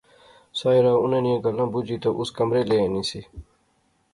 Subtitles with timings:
[0.59, 3.21] ساحرہ انیں نیاں گلاں بجی تے اس کمرے لے اینی سی